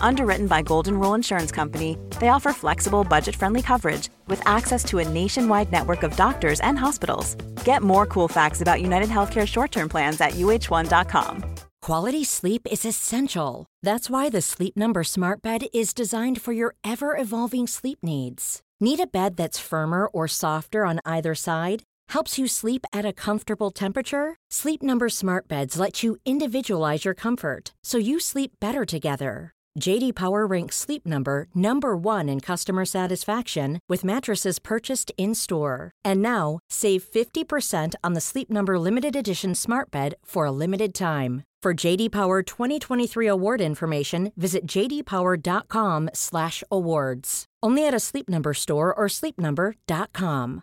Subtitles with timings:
[0.00, 4.98] Underwritten by Golden Rule Insurance Company, they offer flexible, budget friendly coverage with access to
[4.98, 7.36] a nationwide network of doctors and hospitals.
[7.64, 11.44] Get more cool facts about United Healthcare short term plans at uh1.com.
[11.82, 13.66] Quality sleep is essential.
[13.82, 18.62] That's why the Sleep Number Smart Bed is designed for your ever evolving sleep needs.
[18.80, 21.82] Need a bed that's firmer or softer on either side?
[22.10, 24.36] Helps you sleep at a comfortable temperature?
[24.50, 29.52] Sleep Number Smart Beds let you individualize your comfort so you sleep better together.
[29.80, 35.90] JD Power ranks Sleep Number number 1 in customer satisfaction with mattresses purchased in-store.
[36.04, 40.92] And now, save 50% on the Sleep Number limited edition Smart Bed for a limited
[40.94, 41.44] time.
[41.62, 47.44] For JD Power 2023 award information, visit jdpower.com/awards.
[47.62, 50.62] Only at a Sleep Number store or sleepnumber.com.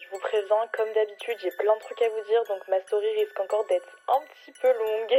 [0.00, 3.08] Je vous préviens, comme d'habitude, j'ai plein de trucs à vous dire, donc ma story
[3.18, 5.18] risque encore d'être un petit peu longue.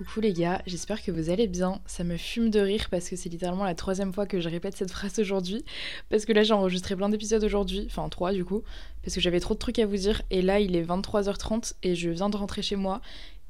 [0.00, 1.82] Coucou les gars, j'espère que vous allez bien.
[1.84, 4.74] Ça me fume de rire parce que c'est littéralement la troisième fois que je répète
[4.74, 5.62] cette phrase aujourd'hui.
[6.08, 8.62] Parce que là j'ai enregistré plein d'épisodes aujourd'hui, enfin trois du coup,
[9.02, 10.22] parce que j'avais trop de trucs à vous dire.
[10.30, 13.02] Et là il est 23h30 et je viens de rentrer chez moi.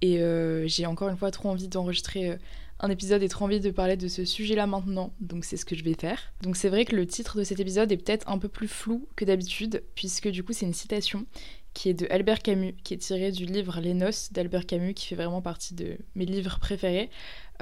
[0.02, 2.36] Et euh, j'ai encore une fois trop envie d'enregistrer euh,
[2.80, 5.12] un épisode et trop envie de parler de ce sujet-là maintenant.
[5.20, 6.32] Donc c'est ce que je vais faire.
[6.42, 9.06] Donc c'est vrai que le titre de cet épisode est peut-être un peu plus flou
[9.14, 11.26] que d'habitude, puisque du coup c'est une citation
[11.75, 15.06] qui est de Albert Camus, qui est tiré du livre Les Noces d'Albert Camus, qui
[15.06, 17.10] fait vraiment partie de mes livres préférés.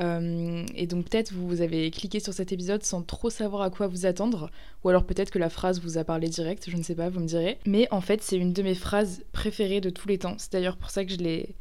[0.01, 3.89] Euh, et donc peut-être vous avez cliqué sur cet épisode sans trop savoir à quoi
[3.89, 4.51] vous attendre,
[4.85, 7.21] ou alors peut-être que la phrase vous a parlé direct, je ne sais pas, vous
[7.21, 7.59] me direz.
[7.67, 10.37] Mais en fait c'est une de mes phrases préférées de tous les temps.
[10.39, 11.57] C'est d'ailleurs pour ça que je l'ai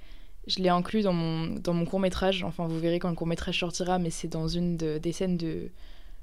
[0.46, 2.44] je l'ai inclus dans mon, dans mon court métrage.
[2.44, 5.70] Enfin vous verrez quand le court métrage sortira, mais c'est dans une des scènes de,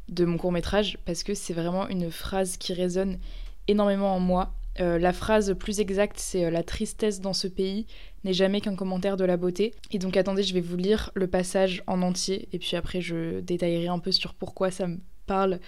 [0.08, 3.18] de mon court métrage, parce que c'est vraiment une phrase qui résonne
[3.66, 7.86] énormément en moi euh, la phrase plus exacte, c'est euh, La tristesse dans ce pays
[8.24, 9.74] n'est jamais qu'un commentaire de la beauté.
[9.92, 13.40] Et donc attendez, je vais vous lire le passage en entier, et puis après je
[13.40, 15.60] détaillerai un peu sur pourquoi ça me parle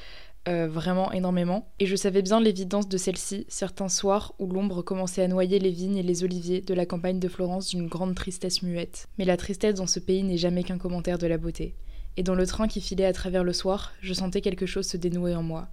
[0.48, 1.72] euh, vraiment énormément.
[1.78, 5.70] Et je savais bien l'évidence de celle-ci, certains soirs où l'ombre commençait à noyer les
[5.70, 9.08] vignes et les oliviers de la campagne de Florence d'une grande tristesse muette.
[9.18, 11.74] Mais la tristesse dans ce pays n'est jamais qu'un commentaire de la beauté.
[12.16, 14.96] Et dans le train qui filait à travers le soir, je sentais quelque chose se
[14.96, 15.68] dénouer en moi.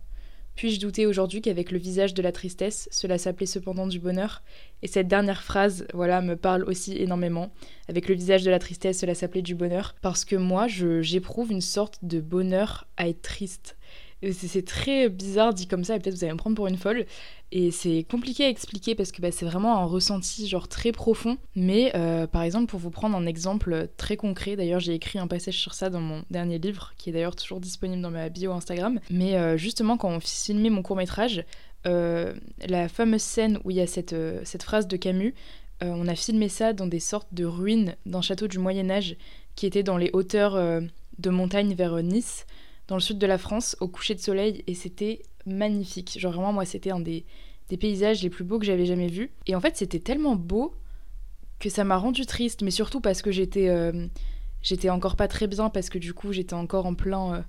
[0.55, 4.43] Puis-je douter aujourd'hui qu'avec le visage de la tristesse, cela s'appelait cependant du bonheur?
[4.81, 7.51] Et cette dernière phrase, voilà, me parle aussi énormément.
[7.87, 9.95] Avec le visage de la tristesse, cela s'appelait du bonheur.
[10.01, 13.77] Parce que moi, j'éprouve une sorte de bonheur à être triste.
[14.31, 17.05] C'est très bizarre dit comme ça, et peut-être vous allez me prendre pour une folle.
[17.55, 21.37] Et c'est compliqué à expliquer parce que bah, c'est vraiment un ressenti genre très profond.
[21.55, 25.27] Mais euh, par exemple, pour vous prendre un exemple très concret, d'ailleurs j'ai écrit un
[25.27, 28.51] passage sur ça dans mon dernier livre, qui est d'ailleurs toujours disponible dans ma bio
[28.53, 28.99] Instagram.
[29.11, 31.43] Mais euh, justement, quand on filmait mon court métrage,
[31.85, 32.33] euh,
[32.65, 35.35] la fameuse scène où il y a cette, cette phrase de Camus,
[35.81, 39.17] on a filmé ça dans des sortes de ruines d'un château du Moyen Âge
[39.55, 42.45] qui était dans les hauteurs de montagne vers Nice
[42.87, 46.17] dans le sud de la France au coucher de soleil et c'était magnifique.
[46.19, 47.25] Genre vraiment moi c'était un des,
[47.79, 49.31] paysages les plus beaux que j'avais jamais vus.
[49.47, 50.75] Et en fait c'était tellement beau
[51.59, 54.07] que ça m'a rendu triste, mais surtout parce que j'étais euh,
[54.89, 57.41] encore pas très bien parce que du coup j'étais encore en plein euh,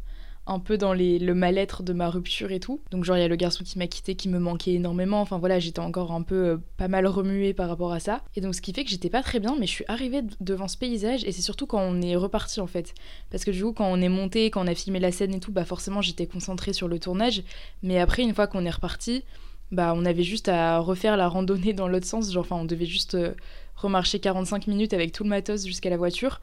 [0.47, 2.81] un peu dans le mal-être de ma rupture et tout.
[2.91, 5.21] Donc genre il y a le garçon qui m'a quitté qui me manquait énormément.
[5.21, 8.23] Enfin voilà, j'étais encore un peu euh, pas mal remuée par rapport à ça.
[8.37, 10.69] Et donc ce qui fait que j'étais pas très bien, mais je suis arrivée devant
[10.69, 12.95] ce paysage et c'est surtout quand on est reparti en fait.
[13.31, 15.41] Parce que du coup quand on est monté, quand on a filmé la scène et
[15.41, 17.43] tout, bah forcément j'étais concentrée sur le tournage.
[17.83, 19.25] Mais après une fois qu'on est reparti,
[19.71, 22.33] bah on avait juste à refaire la randonnée dans l'autre sens.
[22.33, 23.35] Genre enfin on devait juste euh,
[23.77, 26.41] remarcher 45 minutes avec tout le matos jusqu'à la voiture.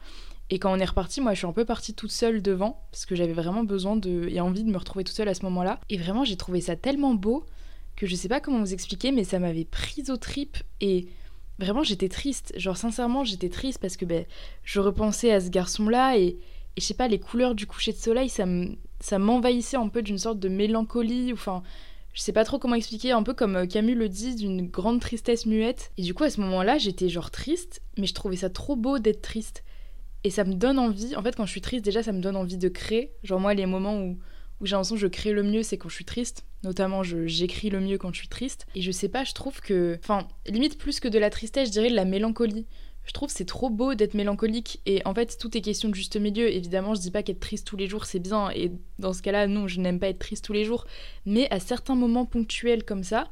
[0.50, 3.06] Et quand on est reparti, moi je suis un peu partie toute seule devant, parce
[3.06, 5.80] que j'avais vraiment besoin de, et envie de me retrouver toute seule à ce moment-là.
[5.88, 7.46] Et vraiment j'ai trouvé ça tellement beau
[7.96, 11.08] que je sais pas comment vous expliquer, mais ça m'avait prise aux tripes et
[11.58, 12.52] vraiment j'étais triste.
[12.56, 14.26] Genre sincèrement j'étais triste parce que ben,
[14.64, 16.36] je repensais à ce garçon-là et,
[16.76, 20.18] et je sais pas, les couleurs du coucher de soleil, ça m'envahissait un peu d'une
[20.18, 21.32] sorte de mélancolie.
[21.32, 21.62] Enfin,
[22.12, 25.00] je sais pas trop comment expliquer, un peu comme euh, Camus le dit, d'une grande
[25.00, 25.92] tristesse muette.
[25.96, 28.98] Et du coup, à ce moment-là, j'étais genre triste, mais je trouvais ça trop beau
[28.98, 29.64] d'être triste.
[30.24, 32.36] Et ça me donne envie, en fait, quand je suis triste, déjà, ça me donne
[32.36, 33.12] envie de créer.
[33.24, 34.18] Genre, moi, les moments où,
[34.60, 36.44] où j'ai l'impression que je crée le mieux, c'est quand je suis triste.
[36.62, 38.66] Notamment, j'écris le mieux quand je suis triste.
[38.76, 39.98] Et je sais pas, je trouve que.
[40.02, 42.66] Enfin, limite plus que de la tristesse, je dirais de la mélancolie.
[43.04, 46.16] Je trouve c'est trop beau d'être mélancolique et en fait tout est question de juste
[46.16, 46.48] milieu.
[46.48, 49.46] Évidemment, je dis pas qu'être triste tous les jours c'est bien et dans ce cas-là,
[49.46, 50.86] non, je n'aime pas être triste tous les jours.
[51.26, 53.28] Mais à certains moments ponctuels comme ça,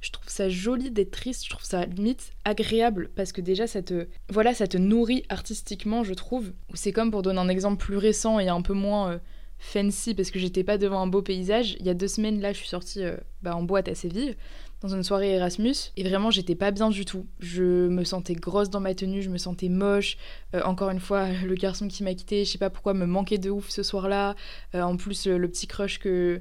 [0.00, 3.82] je trouve ça joli d'être triste, je trouve ça limite agréable parce que déjà ça
[3.82, 6.52] te voilà, ça te nourrit artistiquement, je trouve.
[6.74, 9.18] C'est comme pour donner un exemple plus récent et un peu moins euh,
[9.58, 11.76] fancy parce que j'étais pas devant un beau paysage.
[11.80, 14.36] Il y a deux semaines là, je suis sortie euh, bah, en boîte à Séville
[14.80, 17.26] dans une soirée Erasmus et vraiment j'étais pas bien du tout.
[17.40, 20.16] Je me sentais grosse dans ma tenue, je me sentais moche.
[20.54, 23.38] Euh, encore une fois, le garçon qui m'a quitté, je sais pas pourquoi, me manquait
[23.38, 24.34] de ouf ce soir-là.
[24.74, 26.40] Euh, en plus, le petit crush que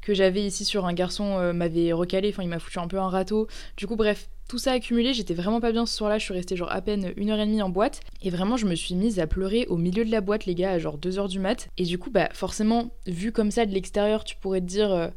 [0.00, 2.98] que j'avais ici sur un garçon euh, m'avait recalé, enfin il m'a foutu un peu
[2.98, 3.48] un râteau.
[3.76, 6.56] Du coup bref, tout ça accumulé, j'étais vraiment pas bien ce soir-là, je suis restée
[6.56, 9.18] genre à peine une heure et demie en boîte, et vraiment je me suis mise
[9.18, 11.68] à pleurer au milieu de la boîte les gars à genre 2 heures du mat,
[11.76, 15.10] et du coup bah forcément, vu comme ça de l'extérieur, tu pourrais te dire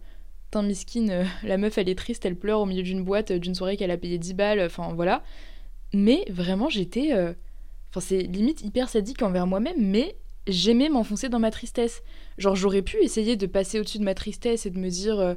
[0.51, 3.39] putain miskine, euh, la meuf elle est triste, elle pleure au milieu d'une boîte, euh,
[3.39, 5.24] d'une soirée qu'elle a payé 10 balles, enfin voilà.
[5.94, 7.13] Mais vraiment j'étais...
[7.13, 7.31] Euh,
[7.89, 10.18] enfin c'est limite hyper sadique envers moi-même, mais
[10.48, 12.03] j'aimais m'enfoncer dans ma tristesse.
[12.38, 15.36] Genre j'aurais pu essayer de passer au-dessus de ma tristesse et de me dire...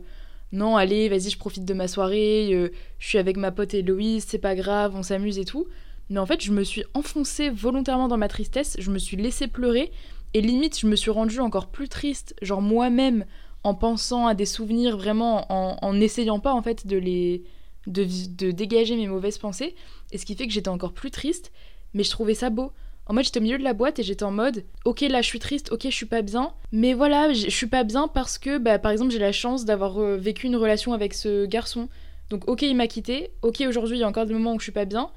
[0.50, 4.38] non, allez, vas-y, je profite de ma soirée, je suis avec ma pote Héloïse, c'est
[4.38, 5.66] pas grave, on s'amuse et tout.
[6.11, 9.46] Mais en fait, je me suis enfoncée volontairement dans ma tristesse, je me suis laissée
[9.46, 9.93] pleurer,
[10.32, 13.25] et limite, je me suis rendue encore plus triste, genre moi-même,
[13.64, 17.44] en pensant à des souvenirs, vraiment en n'essayant pas en fait de les
[17.87, 19.75] de, dégager mes mauvaises pensées.
[20.12, 21.52] Et ce qui fait que j'étais encore plus triste,
[21.93, 22.72] mais je trouvais ça beau.
[23.06, 25.26] En mode, j'étais au milieu de la boîte et j'étais en mode, ok, là je
[25.26, 28.56] suis triste, ok, je suis pas bien, mais voilà, je suis pas bien parce que,
[28.56, 31.90] bah, par exemple, j'ai la chance d'avoir euh, vécu une relation avec ce garçon.
[32.31, 34.64] Donc, ok, il m'a quitté, ok, aujourd'hui il y a encore des moments où je
[34.64, 35.11] suis pas bien,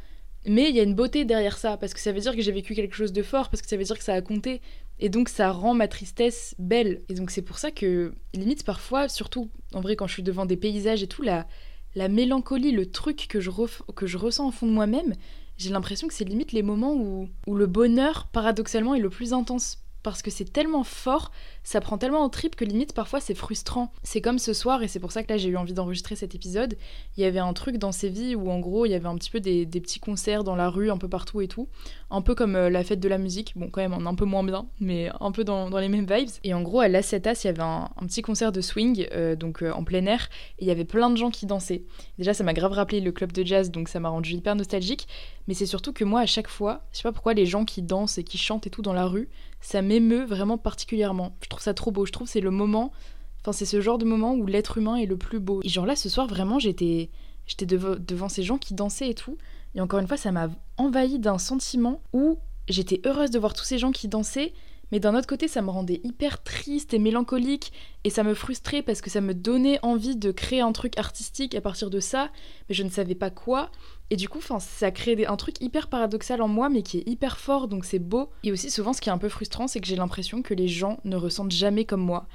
[0.46, 2.52] mais il y a une beauté derrière ça, parce que ça veut dire que j'ai
[2.52, 4.62] vécu quelque chose de fort, parce que ça veut dire que ça a compté,
[5.00, 7.04] et donc ça rend ma tristesse belle.
[7.10, 10.46] Et donc c'est pour ça que, limite parfois, surtout en vrai quand je suis devant
[10.46, 11.48] des paysages et tout, la,
[11.96, 13.52] la mélancolie, le truc que je,
[13.96, 15.14] que je ressens au fond de moi-même,
[15.58, 19.34] j'ai l'impression que c'est limite les moments où, où le bonheur, paradoxalement, est le plus
[19.34, 21.32] intense parce que c'est tellement fort,
[21.64, 23.92] ça prend tellement en trip que limite parfois c'est frustrant.
[24.04, 26.36] C'est comme ce soir, et c'est pour ça que là j'ai eu envie d'enregistrer cet
[26.36, 26.78] épisode,
[27.18, 29.30] il y avait un truc dans Séville où en gros il y avait un petit
[29.30, 31.68] peu des, petits concerts dans la rue, un peu partout et tout,
[32.10, 34.44] un peu comme euh, la fête de la musique, bon quand même un peu moins
[34.44, 36.30] bien, mais un peu dans, les mêmes vibes.
[36.44, 39.62] Et en gros à l'Acetas il y avait un, petit concert de swing, euh, donc
[39.62, 41.84] euh, en plein air, et il y avait plein de gens qui dansaient.
[42.18, 45.08] Déjà ça m'a grave rappelé le club de jazz, donc ça m'a rendu hyper nostalgique,
[45.48, 47.82] mais c'est surtout que moi à chaque fois, je sais pas pourquoi les gens qui
[47.82, 49.30] dansent et qui chantent et tout dans la rue,
[49.68, 51.36] ça m'émeut vraiment particulièrement.
[51.44, 52.06] Je trouve ça trop beau.
[52.06, 52.94] Je trouve c'est le moment,
[53.42, 55.60] enfin c'est ce genre de moment où l'être humain est le plus beau.
[55.62, 57.10] Et genre là ce soir vraiment j'étais
[57.46, 59.38] j'étais devant ces gens qui dansaient et tout.
[59.76, 60.48] Et encore une fois ça m'a
[60.78, 64.54] envahi d'un sentiment où j'étais heureuse de voir tous ces gens qui dansaient
[64.92, 67.74] mais d'un autre côté, ça me rendait hyper triste et mélancolique,
[68.04, 71.56] et ça me frustrait parce que ça me donnait envie de créer un truc artistique
[71.56, 72.32] à partir de ça,
[72.70, 73.70] mais je ne savais pas quoi.
[74.10, 77.38] Et du coup, ça crée un truc hyper paradoxal en moi, mais qui est hyper
[77.38, 78.30] fort, donc c'est beau.
[78.44, 80.70] Et aussi, souvent, ce qui est un peu frustrant, c'est que j'ai l'impression que les
[80.70, 82.28] gens ne ressentent jamais comme moi.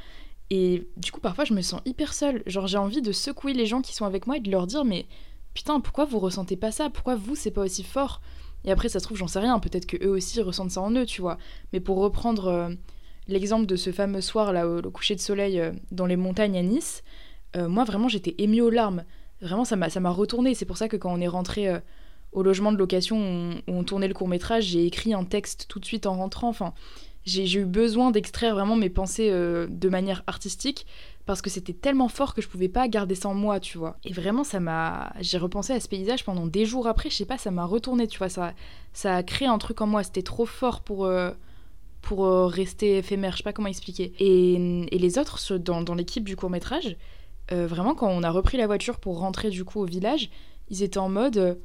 [0.51, 2.43] Et du coup, parfois, je me sens hyper seule.
[2.45, 4.85] Genre, j'ai envie de secouer les gens qui sont avec moi et de leur dire,
[4.85, 5.07] mais
[5.55, 6.91] putain, pourquoi vous ressentez pas ça?
[6.91, 8.21] Pourquoi vous, c'est pas aussi fort?
[8.65, 10.93] Et après, ça se trouve, j'en sais rien, peut-être que eux aussi ressentent ça en
[10.93, 11.39] eux, tu vois.
[11.73, 12.69] Mais pour reprendre euh,
[13.29, 16.63] l'exemple de ce fameux soir, là, au, coucher de soleil euh, dans les montagnes à
[16.63, 17.03] Nice,
[17.57, 19.05] euh, moi, vraiment, j'étais émue aux larmes.
[19.41, 20.55] Vraiment, ça m'a, retourné.
[20.55, 21.69] C'est pour ça que quand on est rentré
[22.31, 25.85] au logement de location où on, tournait le court-métrage, j'ai écrit un texte tout de
[25.85, 26.49] suite en rentrant.
[26.49, 26.75] Enfin,
[27.25, 30.87] j'ai eu besoin d'extraire vraiment mes pensées de manière artistique
[31.27, 33.97] parce que c'était tellement fort que je pouvais pas garder ça en moi, tu vois.
[34.05, 35.13] Et vraiment, ça m'a.
[35.21, 38.07] J'ai repensé à ce paysage pendant des jours après, je sais pas, ça m'a retourné,
[38.09, 38.29] tu vois.
[38.29, 38.55] Ça,
[38.93, 41.05] ça a créé un truc en moi, c'était trop fort pour.
[41.07, 41.31] Euh,
[42.01, 44.13] pour euh, rester éphémère, je sais pas comment expliquer.
[44.19, 44.55] Et,
[44.91, 46.97] et les autres, dans, dans l'équipe du court métrage,
[47.53, 50.29] euh, vraiment, quand on a repris la voiture pour rentrer du coup au village,
[50.69, 51.61] ils étaient en mode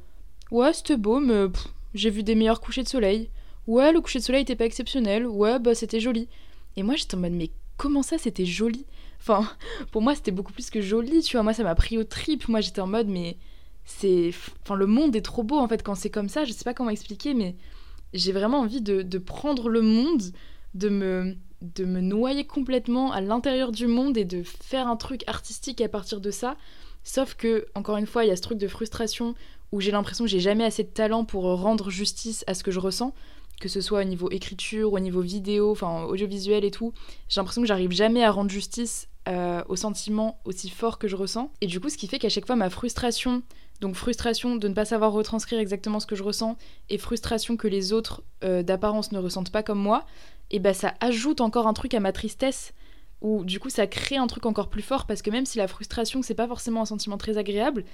[0.52, 1.46] Ouais, c'était beau, mais
[1.92, 3.30] j'ai vu des meilleurs couchers de soleil.
[3.66, 5.26] Ouais, le coucher de soleil était pas exceptionnel.
[5.26, 6.28] Ouais, bah c'était joli.
[6.76, 8.86] Et moi, j'étais en mode Mais comment ça, c'était joli?
[9.20, 9.48] Enfin,
[9.90, 11.42] pour moi, c'était beaucoup plus que joli, tu vois.
[11.42, 12.48] Moi, ça m'a pris au trip.
[12.48, 13.36] Moi, j'étais en mode, mais
[13.84, 14.30] c'est.
[14.62, 16.44] Enfin, le monde est trop beau, en fait, quand c'est comme ça.
[16.44, 17.56] Je sais pas comment expliquer, mais
[18.14, 20.22] j'ai vraiment envie de, de, prendre le monde,
[20.74, 25.24] de me, de me noyer complètement à l'intérieur du monde et de faire un truc
[25.26, 26.56] artistique à partir de ça.
[27.04, 29.34] Sauf que, encore une fois, il y a ce truc de frustration
[29.72, 32.70] où j'ai l'impression que j'ai jamais assez de talent pour rendre justice à ce que
[32.70, 33.14] je ressens.
[33.60, 36.92] Que ce soit au niveau écriture, au niveau vidéo, enfin audiovisuel et tout,
[37.28, 41.16] j'ai l'impression que j'arrive jamais à rendre justice euh, aux sentiments aussi forts que je
[41.16, 41.52] ressens.
[41.60, 43.42] Et du coup, ce qui fait qu'à chaque fois, ma frustration,
[43.80, 46.56] donc frustration de ne pas savoir retranscrire exactement ce que je ressens,
[46.88, 50.06] et frustration que les autres euh, d'apparence ne ressentent pas comme moi,
[50.50, 52.72] et ben ça ajoute encore un truc à ma tristesse
[53.20, 55.66] ou du coup ça crée un truc encore plus fort parce que même si la
[55.66, 57.84] frustration c'est pas forcément un sentiment très agréable,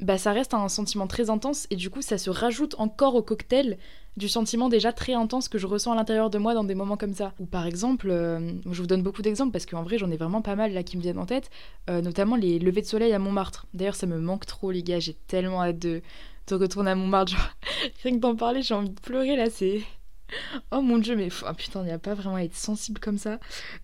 [0.00, 3.22] bah ça reste un sentiment très intense et du coup ça se rajoute encore au
[3.22, 3.78] cocktail
[4.16, 6.96] du sentiment déjà très intense que je ressens à l'intérieur de moi dans des moments
[6.96, 7.32] comme ça.
[7.38, 10.42] Ou par exemple, euh, je vous donne beaucoup d'exemples parce qu'en vrai j'en ai vraiment
[10.42, 11.50] pas mal là qui me viennent en tête,
[11.88, 13.66] euh, notamment les levées de soleil à Montmartre.
[13.74, 16.02] D'ailleurs ça me manque trop les gars, j'ai tellement hâte de,
[16.48, 17.32] de retourner à Montmartre.
[17.32, 17.50] Genre,
[18.02, 19.82] rien que d'en parler j'ai envie de pleurer là, c'est...
[20.70, 23.18] Oh mon dieu, mais oh, putain, il n'y a pas vraiment à être sensible comme
[23.18, 23.40] ça.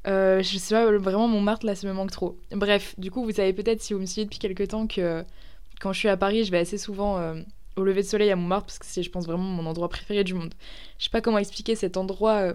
[0.07, 2.39] Euh, je sais pas, vraiment Montmartre là, ça me manque trop.
[2.53, 5.25] Bref, du coup, vous savez peut-être si vous me suivez depuis quelques temps que
[5.81, 7.41] quand je suis à Paris, je vais assez souvent euh,
[7.77, 10.25] au lever de soleil à Montmartre parce que c'est, je pense, vraiment mon endroit préféré
[10.25, 10.55] du monde.
[10.99, 12.37] Je sais pas comment expliquer cet endroit.
[12.37, 12.55] Euh,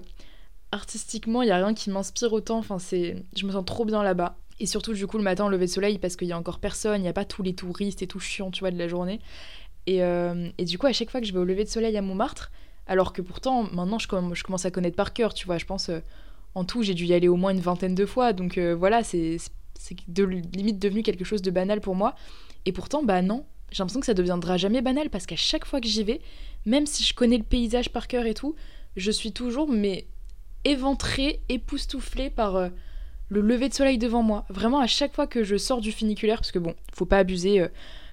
[0.72, 2.58] artistiquement, il y a rien qui m'inspire autant.
[2.58, 4.38] Enfin, c'est, je me sens trop bien là-bas.
[4.60, 6.60] Et surtout, du coup, le matin au lever de soleil parce qu'il y a encore
[6.60, 8.88] personne, il n'y a pas tous les touristes et tout chiant, tu vois, de la
[8.88, 9.20] journée.
[9.88, 12.04] Et, et du coup, à chaque fois que je vais au lever de soleil à
[12.04, 12.52] Montmartre,
[12.88, 15.58] alors que pourtant, maintenant, je, commence à connaître par cœur, tu vois.
[15.58, 16.00] Je pense, euh,
[16.56, 18.34] en tout, j'ai dû y aller au moins une vingtaine de fois.
[18.34, 19.38] Donc euh, voilà, c'est
[20.18, 22.16] limite devenu quelque chose de banal pour moi.
[22.66, 25.82] Et pourtant, bah non, j'ai l'impression que ça deviendra jamais banal parce qu'à chaque fois
[25.82, 26.22] que j'y vais,
[26.66, 28.56] même si je connais le paysage par cœur et tout,
[28.96, 30.08] je suis toujours, mais
[30.64, 32.70] éventrée, époustouflée par euh,
[33.30, 34.46] le lever de soleil devant moi.
[34.50, 37.66] Vraiment, à chaque fois que je sors du funiculaire, parce que bon, faut pas abuser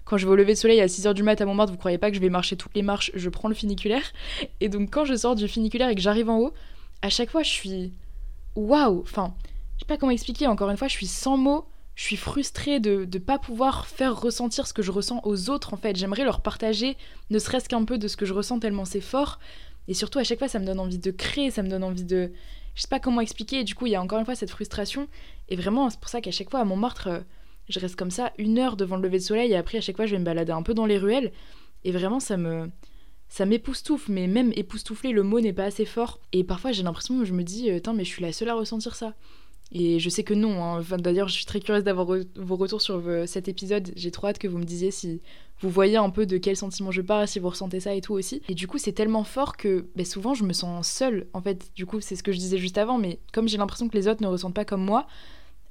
[0.08, 1.98] quand je vais au lever de soleil à 6h du mat à Montmartre, vous croyez
[1.98, 4.12] pas que je vais marcher toutes les marches, je prends le funiculaire.
[4.60, 6.54] Et donc quand je sors du funiculaire et que j'arrive en haut,
[7.02, 7.92] à chaque fois je suis
[8.56, 9.34] waouh, enfin,
[9.76, 11.66] je sais pas comment expliquer, encore une fois, je suis sans mots,
[11.98, 15.74] je suis frustrée de ne pas pouvoir faire ressentir ce que je ressens aux autres
[15.74, 15.96] en fait.
[15.96, 16.96] J'aimerais leur partager
[17.30, 19.40] ne serait-ce qu'un peu de ce que je ressens tellement c'est fort.
[19.88, 22.04] Et surtout à chaque fois ça me donne envie de créer, ça me donne envie
[22.04, 22.30] de...
[22.76, 24.52] Je sais pas comment expliquer, et du coup il y a encore une fois cette
[24.52, 25.08] frustration.
[25.48, 27.20] Et vraiment c'est pour ça qu'à chaque fois à Montmartre euh,
[27.68, 29.96] je reste comme ça une heure devant le lever de soleil et après à chaque
[29.96, 31.32] fois je vais me balader un peu dans les ruelles
[31.82, 32.70] et vraiment ça me
[33.28, 37.18] ça m'époustoufle mais même époustoufler le mot n'est pas assez fort et parfois j'ai l'impression
[37.18, 39.14] que je me dis euh, mais je suis la seule à ressentir ça
[39.70, 40.82] et je sais que non hein.
[40.98, 43.90] d'ailleurs je suis très curieuse d'avoir vos retours sur euh, cet épisode.
[43.96, 45.20] J'ai trop hâte que vous me disiez si
[45.60, 48.14] vous voyez un peu de quel sentiment je parle si vous ressentez ça et tout
[48.14, 48.40] aussi.
[48.48, 51.70] Et du coup c'est tellement fort que ben, souvent je me sens seule en fait.
[51.74, 54.08] Du coup c'est ce que je disais juste avant mais comme j'ai l'impression que les
[54.08, 55.06] autres ne ressentent pas comme moi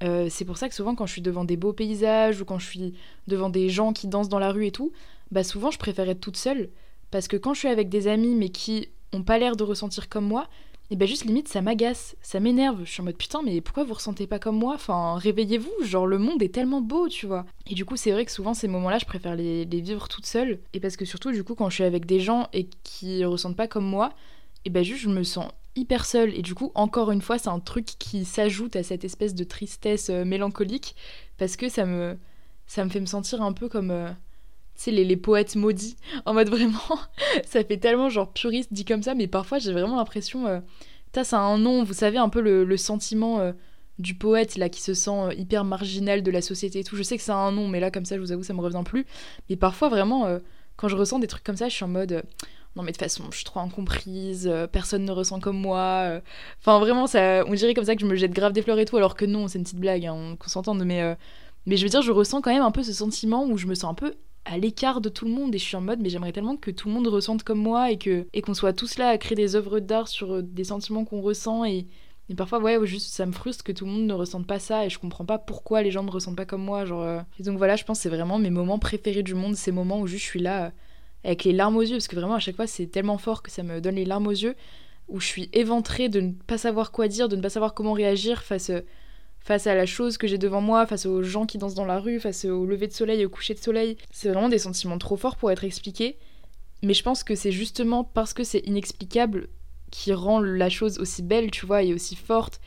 [0.02, 2.58] euh, c'est pour ça que souvent quand je suis devant des beaux paysages ou quand
[2.58, 2.94] je suis
[3.26, 4.92] devant des gens qui dansent dans la rue et tout,
[5.32, 6.70] bah souvent je préfère être toute seule.
[7.10, 10.08] Parce que quand je suis avec des amis mais qui ont pas l'air de ressentir
[10.08, 10.48] comme moi,
[10.90, 12.80] et bah juste limite ça m'agace, ça m'énerve.
[12.84, 14.74] Je suis en mode putain mais pourquoi vous ressentez pas comme moi?
[14.74, 17.44] Enfin réveillez-vous, genre le monde est tellement beau tu vois.
[17.66, 20.60] Et du coup c'est vrai que souvent ces moments-là je préfère les, vivre toute seule
[20.72, 23.56] et parce que surtout du coup quand je suis avec des gens et qui ressentent
[23.56, 24.12] pas comme moi,
[24.64, 26.34] et bah juste je me sens hyper seule.
[26.34, 29.44] Et du coup, encore une fois, c'est un truc qui s'ajoute à cette espèce de
[29.44, 30.94] tristesse euh, mélancolique
[31.38, 32.18] parce que ça me,
[32.66, 33.90] ça me fait me sentir un peu comme.
[33.90, 34.10] Euh,
[34.86, 35.96] les, poètes maudits.
[36.24, 36.78] En mode vraiment,
[37.46, 40.46] ça fait tellement genre puriste dit comme ça, mais parfois j'ai vraiment l'impression.
[40.46, 40.60] Euh,
[41.22, 43.52] ça a un nom, vous savez, un peu le, sentiment euh,
[43.98, 46.94] du poète là qui se sent hyper marginal de la société et tout.
[46.94, 48.54] Je sais que ça a un nom, mais là, comme ça, je vous avoue, ça
[48.54, 49.04] me revient plus.
[49.50, 50.38] Mais parfois, vraiment,
[50.76, 52.22] quand je ressens des trucs comme ça, je suis en mode
[52.76, 56.04] non mais de toute façon je suis trop incomprise, euh, personne ne ressent comme moi.
[56.06, 56.20] Euh.
[56.60, 58.84] Enfin vraiment ça, on dirait comme ça que je me jette grave des fleurs et
[58.84, 61.14] tout alors que non c'est une petite blague, hein, qu'on s'entende mais euh,
[61.66, 63.74] mais je veux dire je ressens quand même un peu ce sentiment où je me
[63.74, 64.14] sens un peu
[64.50, 66.70] à l'écart de tout le monde et je suis en mode mais j'aimerais tellement que
[66.70, 69.36] tout le monde ressente comme moi et que et qu'on soit tous là à créer
[69.36, 71.86] des œuvres d'art sur des sentiments qu'on ressent et,
[72.28, 74.86] et parfois ouais juste ça me frustre que tout le monde ne ressente pas ça
[74.86, 77.58] et je comprends pas pourquoi les gens ne ressentent pas comme moi genre et donc
[77.58, 80.30] voilà je pense c'est vraiment mes moments préférés du monde ces moments où juste je
[80.30, 80.72] suis là
[81.24, 83.50] avec les larmes aux yeux, parce que vraiment à chaque fois c'est tellement fort que
[83.50, 84.54] ça me donne les larmes aux yeux,
[85.08, 87.92] où je suis éventrée de ne pas savoir quoi dire, de ne pas savoir comment
[87.92, 88.70] réagir face,
[89.48, 92.00] face à la chose que j'ai devant moi, face aux gens qui dansent dans la
[92.00, 93.96] rue, face au lever de soleil, au coucher de soleil.
[94.10, 96.18] C'est vraiment des sentiments trop forts pour être expliqués,
[96.82, 99.48] mais je pense que c'est justement parce que c'est inexplicable
[99.90, 102.60] qui rend la chose aussi belle, tu vois, et aussi forte,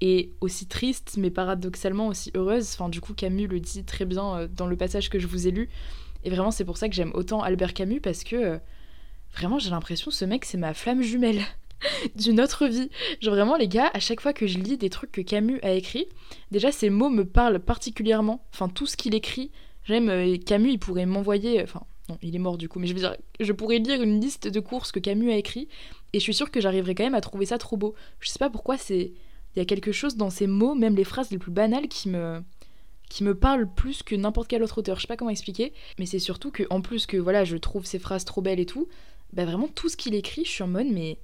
[0.00, 2.70] et aussi triste, mais paradoxalement aussi heureuse.
[2.72, 5.46] Enfin, du coup, Camus le dit très bien euh, dans le passage que je vous
[5.46, 5.68] ai lu.
[6.24, 8.58] Et vraiment, c'est pour ça que j'aime autant Albert Camus parce que euh,
[9.36, 11.42] vraiment, j'ai l'impression ce mec, c'est ma flamme jumelle
[12.16, 12.90] d'une autre vie.
[13.20, 15.72] Genre vraiment, les gars, à chaque fois que je lis des trucs que Camus a
[15.72, 16.06] écrits,
[16.50, 18.44] déjà ces mots me parlent particulièrement.
[18.52, 19.50] Enfin, tout ce qu'il écrit,
[19.84, 20.08] j'aime.
[20.10, 21.62] Euh, Camus, il pourrait m'envoyer.
[21.62, 24.20] Enfin, non, il est mort du coup, mais je veux dire, je pourrais lire une
[24.20, 25.68] liste de courses que Camus a écrit
[26.12, 27.94] et je suis sûre que j'arriverai quand même à trouver ça trop beau.
[28.20, 29.12] Je sais pas pourquoi c'est.
[29.54, 32.08] Il y a quelque chose dans ces mots, même les phrases les plus banales, qui
[32.08, 32.42] me
[33.10, 34.96] qui me parle plus que n'importe quel autre auteur.
[34.96, 37.84] Je sais pas comment expliquer, mais c'est surtout que en plus que voilà, je trouve
[37.84, 38.88] ses phrases trop belles et tout,
[39.34, 41.18] bah vraiment tout ce qu'il écrit, je suis en mode mais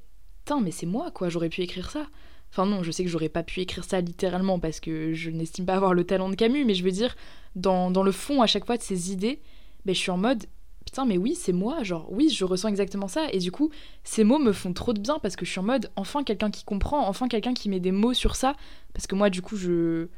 [0.61, 2.07] mais c'est moi, quoi, j'aurais pu écrire ça.
[2.51, 5.67] Enfin non, je sais que j'aurais pas pu écrire ça littéralement parce que je n'estime
[5.67, 7.15] pas avoir le talent de Camus, mais je veux dire,
[7.57, 9.41] dans, dans le fond à chaque fois de ces idées,
[9.85, 10.45] ben, je suis en mode,
[10.87, 13.71] putain, mais oui, c'est moi, genre, oui, je ressens exactement ça, et du coup,
[14.03, 16.51] ces mots me font trop de bien parce que je suis en mode, enfin quelqu'un
[16.51, 18.57] qui comprend, enfin quelqu'un qui met des mots sur ça,
[18.95, 20.09] parce que moi, du coup, je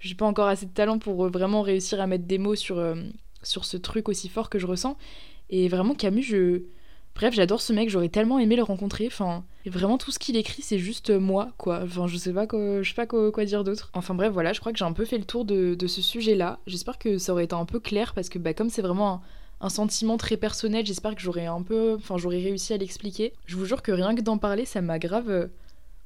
[0.00, 2.78] j'ai pas encore assez de talent pour euh, vraiment réussir à mettre des mots sur,
[2.78, 2.94] euh,
[3.42, 4.96] sur ce truc aussi fort que je ressens.
[5.50, 6.62] Et vraiment, Camus, je.
[7.14, 9.06] Bref, j'adore ce mec, j'aurais tellement aimé le rencontrer.
[9.06, 11.80] Enfin, vraiment tout ce qu'il écrit, c'est juste moi, quoi.
[11.84, 13.90] Enfin, je sais pas quoi, je sais pas quoi, dire d'autre.
[13.94, 16.58] Enfin bref, voilà, je crois que j'ai un peu fait le tour de, ce sujet-là.
[16.66, 19.22] J'espère que ça aurait été un peu clair parce que bah, comme c'est vraiment
[19.60, 20.86] un, sentiment très personnel.
[20.86, 23.34] J'espère que j'aurais un peu, enfin j'aurais réussi à l'expliquer.
[23.46, 25.50] Je vous jure que rien que d'en parler, ça m'a grave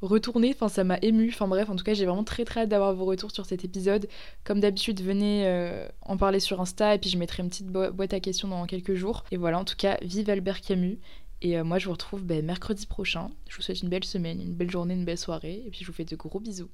[0.07, 1.31] retourné, enfin ça m'a ému.
[1.33, 3.65] Enfin bref, en tout cas j'ai vraiment très très hâte d'avoir vos retours sur cet
[3.65, 4.09] épisode.
[4.45, 8.13] Comme d'habitude, venez euh, en parler sur Insta et puis je mettrai une petite boîte
[8.13, 9.25] à questions dans quelques jours.
[9.31, 10.99] Et voilà, en tout cas, vive Albert Camus.
[11.43, 13.31] Et euh, moi je vous retrouve ben, mercredi prochain.
[13.49, 15.63] Je vous souhaite une belle semaine, une belle journée, une belle soirée.
[15.67, 16.71] Et puis je vous fais de gros bisous.